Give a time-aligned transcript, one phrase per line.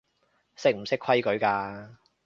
[0.55, 1.89] 識唔識規矩㗎